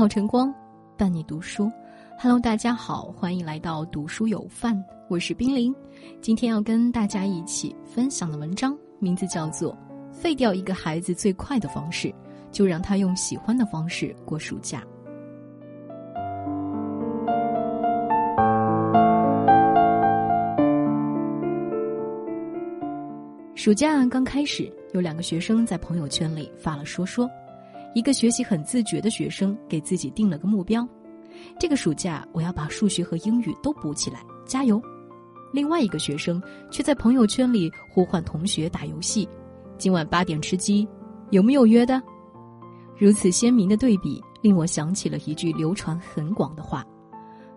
[0.00, 0.50] 好，晨光，
[0.96, 1.70] 伴你读书。
[2.18, 5.74] Hello，大家好，欢迎来到读书有范，我是冰凌。
[6.22, 9.74] 今天要跟大家一起分享的文章名字叫做
[10.10, 12.10] 《废掉一个孩子最快的方式，
[12.50, 14.80] 就让他用喜欢的方式过暑假》。
[23.54, 27.28] 暑假刚开始，有两个学生在朋友圈里发了说说。
[27.94, 30.86] 一个学习很自觉的学生给自己定了个目标：
[31.58, 34.80] 这个暑假我要把数学和英语都补起来，加油！
[35.52, 36.40] 另外一个学生
[36.70, 39.28] 却在朋友圈里呼唤同学打游戏：
[39.76, 40.86] 今晚八点吃鸡，
[41.30, 42.00] 有没有约的？
[42.96, 46.84] 如此鲜明的对比，令我想起了一句流传很广的话：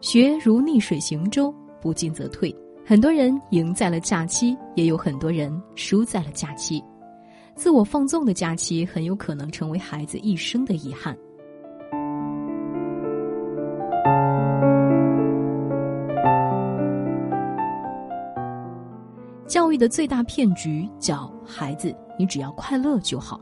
[0.00, 2.54] 学如逆水行舟，不进则退。
[2.86, 6.82] 很多人赢在了假期，也有很多人输在了假期。
[7.60, 11.14] 自我放纵的假期很有可能成为孩子一生的遗憾。
[19.46, 23.38] 教育的最大骗局叫“孩子，你只要快乐就好”。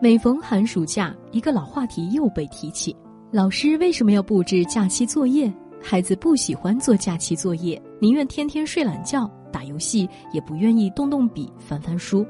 [0.00, 2.94] 每逢寒暑假，一个老话题又被提起：
[3.32, 5.52] 老师为什么要布置假期作业？
[5.82, 12.24] 孩子不喜欢做假期作业，宁愿天天睡懒觉、打游戏，也不愿意动动笔、翻翻书。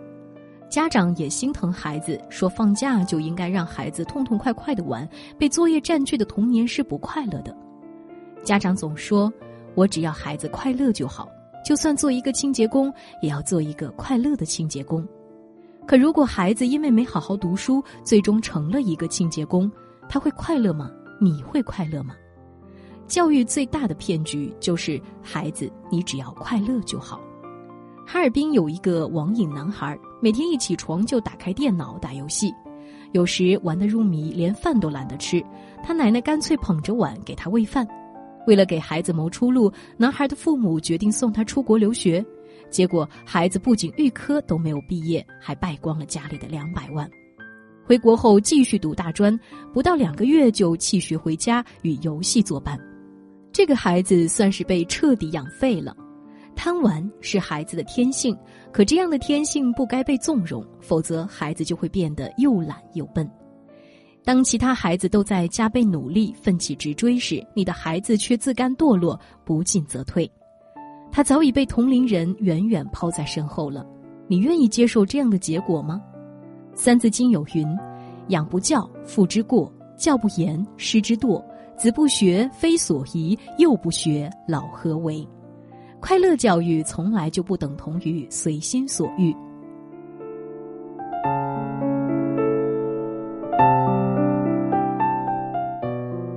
[0.69, 7.57] 家长也心疼孩子，说放假就应该让孩子痛痛快快的玩，被作业占据的童年是不快乐的。
[8.43, 9.33] 家长总说，
[9.75, 11.29] 我只要孩子快乐就好，
[11.65, 15.07] 就算做一个清洁工，也要做一个快乐的清洁工。
[15.87, 19.71] 可如果孩子因为没好好读书，最终成了一个清洁工，
[20.09, 20.91] 他会快乐吗？
[21.21, 22.15] 你会快乐吗？
[23.07, 27.21] 教育最大的骗局就是孩子，你只要快乐就好。
[28.05, 32.53] 哈尔滨有一个网瘾男孩，每天一起床就打开电脑打游戏，
[33.13, 35.45] 有时玩得入迷，连饭都懒得吃。
[35.83, 37.87] 他奶奶干脆捧着碗给他喂饭。
[38.47, 42.25] 为了给孩子谋出路，男孩的父母决定送他出国留学。
[42.71, 47.09] 结果，孩子不仅预科都没有毕业，还败光了家里的两百万。
[47.85, 49.39] 回国后继续读大专，
[49.73, 52.79] 不到两个月就弃学回家与游戏作伴。
[53.53, 55.97] 这个孩子算是被彻底养废了。
[56.57, 58.37] 贪玩是孩子的天性，
[58.73, 63.31] 可这样的天性不该被纵容，否则孩子就会变得又懒又笨。
[64.25, 70.29] 当其他孩子都在加倍努力、奋起直追时，你的孩子却自甘堕落、不进则退。
[71.13, 73.87] 他早已被同龄人远远抛在身后了。
[74.27, 76.03] 你愿意接受这样的结果吗？
[76.77, 77.65] 《三字经》有云
[78.29, 81.41] ：“养不教，父之过；教不严，师之惰。
[81.77, 85.27] 子不学，非所宜；幼不学，老何为？”
[86.01, 89.35] 快乐教育从来就不等同于随心所欲。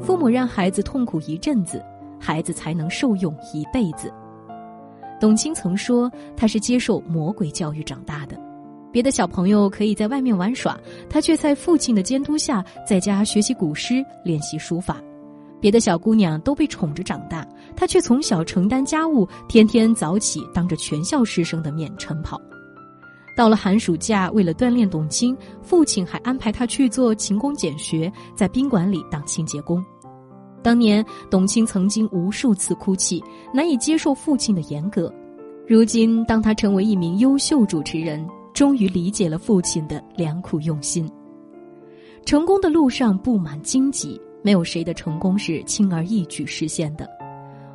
[0.02, 1.84] 父母让孩子痛苦一阵子，
[2.20, 4.12] 孩子才能受用一辈子。
[5.20, 8.36] 董卿曾说，他是接受魔鬼教育长大的。
[8.92, 10.76] 别的小朋友可以在外面玩耍，
[11.10, 14.98] 他却在父亲的监督下在家学习古诗、练习书法。
[15.62, 17.46] 别的小姑娘都被宠着长大，
[17.80, 22.38] 他却从小承担家务，天天早起，当着全校师生的面晨跑。
[23.38, 29.82] 到了寒暑假，为了锻炼董卿，父亲还安排他去做勤工俭学，在宾馆里当清洁工。
[30.62, 33.24] 当年，董卿曾经无数次哭泣，
[33.54, 35.10] 难以接受父亲的严格。
[35.66, 41.10] 如今，当他成为一名优秀主持人，终于理解了父亲的良苦用心。
[42.26, 44.20] 成功的路上布满荆棘。
[44.42, 47.06] 没有谁的成功是轻而易举实现的，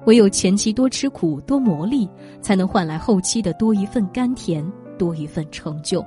[0.07, 2.09] 唯有前期多吃苦、多磨砺，
[2.41, 4.65] 才能换来后期的多一份甘甜、
[4.99, 6.05] 多一份成就。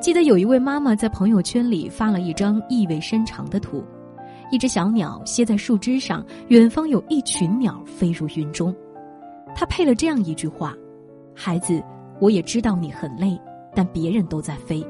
[0.00, 3.84] 记得有一位妈妈在朋友圈里发了一张意味深长的图：
[4.50, 8.74] 一只小鸟歇在树枝上，远方有一群鸟飞入云中。
[9.54, 10.74] 她配了这样一句话
[11.34, 11.82] ：“孩子，
[12.18, 13.38] 我也知道你很累，
[13.74, 14.86] 但别人都在飞。”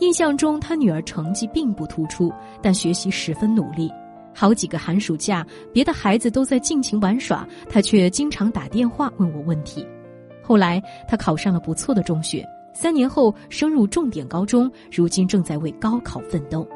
[0.00, 2.32] 印象中，他女儿成绩并不突出，
[2.62, 3.90] 但学习十分努力。
[4.34, 9.86] 好几个寒暑假，别的孩子都在尽情玩耍，他却经常打电话问我问题。
[10.42, 16.66] 后来，他考上了不错的中学，三年后升入重点高中，如今正在为高考奋斗。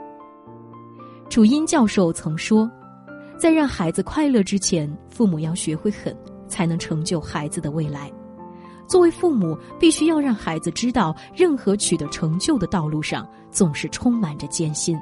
[1.31, 2.71] 楚音教授曾说
[3.39, 6.15] ：“在让孩子快乐之前，父母要学会狠，
[6.47, 8.12] 才能成就孩子的未来。”
[8.87, 14.97] 作为父母，必须要让孩子知道，任何取得成就的道路上总是充满着艰辛。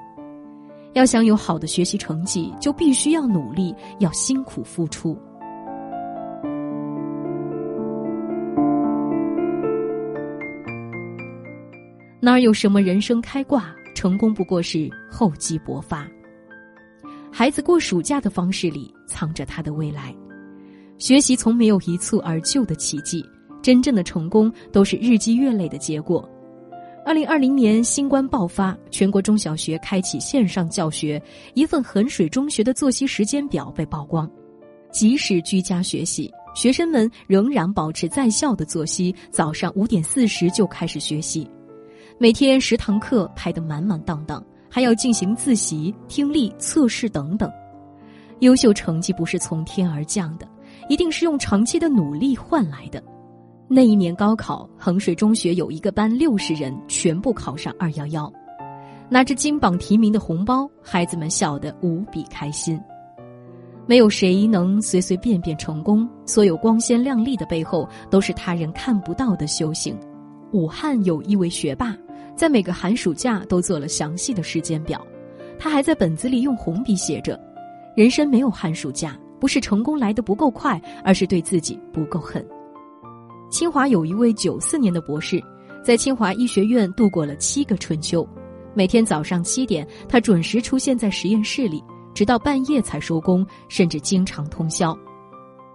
[0.94, 5.18] 要想有好的学习成绩，就必须要努力，要辛苦付出。
[12.20, 16.06] 哪有什么人生开挂，成功不过是厚积薄发。
[17.32, 20.14] 孩子过暑假的方式里藏着他的未来。
[20.98, 23.24] 学习从没有一蹴而就的奇迹，
[23.60, 26.28] 真正的成功都是日积月累的结果。
[27.04, 31.20] 二零二零年新冠爆发，全国中小学开启线上教学，
[31.54, 34.30] 一份衡水中学的作息时间表被曝光。
[34.92, 41.50] 即使居家学习，学生们仍然保持在校的作息，早上五点四十就开始学习，
[42.18, 47.50] 每天十堂课排得满满当当，还要进行自习、听力测试等等。
[48.40, 50.48] 优秀成绩不是从天而降的。
[50.88, 53.02] 一定是用长期的努力换来的。
[53.74, 58.30] 那一年高考，衡水中学有一个班六十人全部考上二幺幺，
[59.08, 62.78] 拿着金榜题名的红包，孩子们笑得无比开心。
[63.86, 69.98] 没有谁能随随便便成功，所有光鲜亮丽的背后，都是他人看不到的修行。
[70.52, 71.96] 武汉有一位学霸，
[72.36, 75.00] 在每个寒暑假都做了详细的时间表，
[75.58, 77.40] 他还在本子里用红笔写着
[77.96, 82.46] ：“人生没有寒暑假。”不是成功来的不够快，而是对自己不够狠。
[83.52, 85.38] 清华有一位九四年的博士，
[85.84, 88.26] 在清华医学院度过了七个春秋。
[88.72, 91.84] 每天早上七点，他准时出现在实验室里，
[92.14, 94.96] 直到半夜才收工，甚至经常通宵。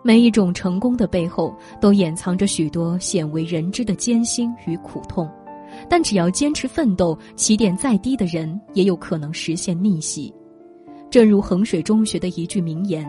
[0.01, 5.29] 每一种成功的背后，都掩藏着许多鲜为人知的艰辛与苦痛。
[5.88, 10.33] 但只要坚持奋斗，起点再低的人也有可能实现逆袭。
[11.12, 13.07] 正如衡水中学的一句名言。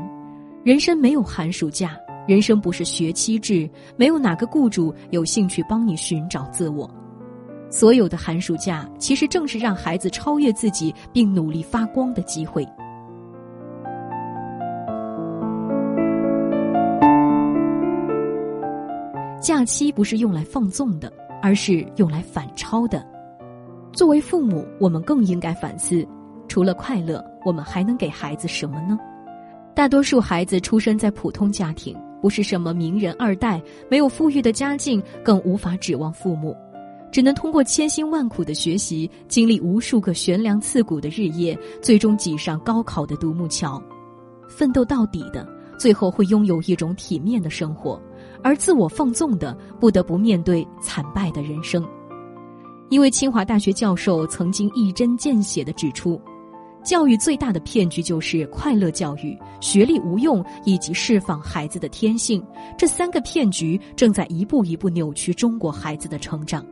[0.63, 1.97] 人生没有寒暑假，
[2.29, 3.67] 人生不是学期制，
[3.97, 6.89] 没有哪个雇主有兴趣帮你寻找自我。
[7.71, 12.69] 所有的寒暑假，其实正是让孩子超越自己并努力发光的机会。
[19.41, 21.11] 假期不是用来放纵的，
[21.41, 23.03] 而是用来反超的。
[23.91, 26.07] 作为父母，我们更应该反思：
[26.47, 28.99] 除了快乐，我们还能给孩子什么呢？
[29.75, 36.57] 大多数孩子出生在普通家庭，不是什么名人二代，没有富裕的家境，更无法指望父母，
[37.13, 43.83] 只能通过千辛万苦的学习，经历无数个悬梁刺股的日夜，最终挤上高考的独木桥。
[44.49, 45.47] 奋斗到底的，
[45.79, 48.01] 最后会拥有一种体面的生活；
[48.43, 51.87] 而自我放纵的，不得不面对惨败的人生。
[52.91, 56.21] 一位清华大学教授曾经一针见血地指出。
[56.89, 62.43] 教育最大的骗局就是快乐教育、学历无用以及释放孩子的天性。
[62.79, 66.65] 这三个骗局正在一步一步扭曲中国孩子的成长。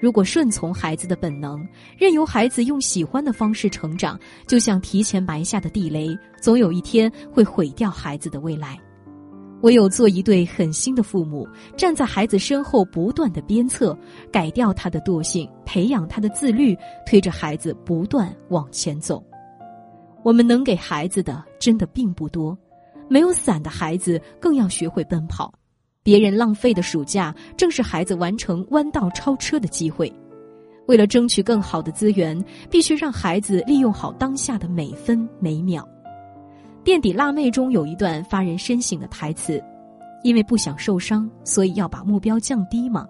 [0.00, 1.64] 如果顺从孩子的本能，
[1.96, 4.18] 任由孩子用喜欢的方式成长，
[4.48, 6.08] 就像提前埋下的地雷，
[6.42, 8.76] 总有一天会毁掉孩子的未来。
[9.62, 11.46] 唯有做一对狠心的父母，
[11.76, 13.96] 站在孩子身后，不断的鞭策，
[14.32, 16.76] 改掉他的惰性，培养他的自律，
[17.06, 19.22] 推着孩子不断往前走。
[20.22, 22.56] 我们能给孩子的真的并不多，
[23.08, 25.52] 没有伞的孩子更要学会奔跑。
[26.02, 30.10] 别人浪费的暑假，正是孩子完成弯道超车的机会。
[30.88, 35.86] 为了争取更好的资源，必须让孩子利用好当下的每分每秒。
[36.82, 39.62] 垫底辣妹中有一段发人深省的台词
[40.24, 43.06] ：“因为不想受伤，所以要把目标降低吗？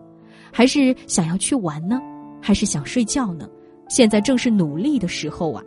[0.53, 2.01] 还是想要去玩呢？
[2.41, 3.49] 还是想睡觉呢？
[3.89, 5.63] 现在正是努力的时候啊！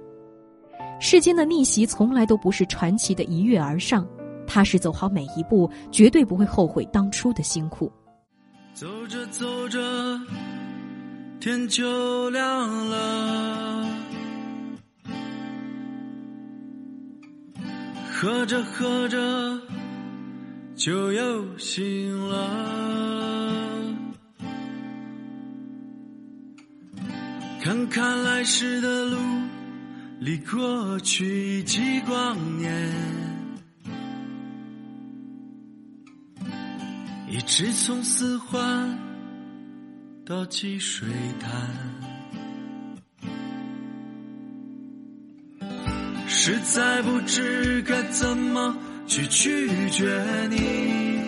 [1.00, 4.08] 世间的逆袭从来都不是传奇的一跃而上，
[4.46, 7.92] 踏实走好每一步，绝对不会后悔当初的辛苦。”
[8.74, 9.80] 走着走着，
[11.40, 14.03] 天就亮了。
[18.24, 19.62] 喝着喝着，
[20.78, 23.94] 就又醒了。
[27.62, 29.18] 看看来时的路，
[30.22, 32.94] 离过去几光年。
[37.30, 38.98] 一直从四环
[40.26, 41.10] 到积水
[41.42, 42.13] 潭。
[46.46, 48.76] 实在不知该怎么
[49.08, 51.22] 去拒绝你，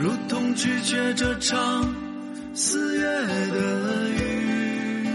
[0.00, 1.92] 如同拒绝这场
[2.54, 5.08] 四月的雨。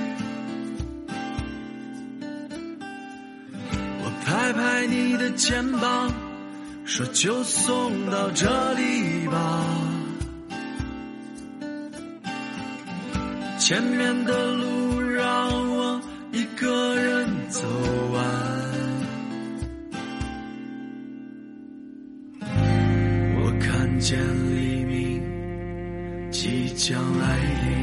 [4.04, 6.12] 我拍拍你的肩膀，
[6.84, 9.63] 说就送到这里吧，
[13.58, 14.87] 前面的路。
[16.58, 17.62] 一个人走
[18.12, 18.26] 完。
[22.42, 24.18] 我看见
[24.50, 25.22] 黎明
[26.32, 27.78] 即将来临。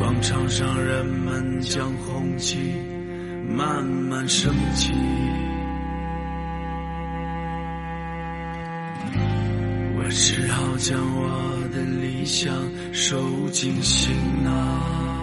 [0.00, 2.72] 广场上，人们将红旗
[3.48, 4.92] 慢慢升起。
[10.16, 12.54] 只好将我的理想
[12.92, 13.18] 收
[13.50, 15.13] 进行囊。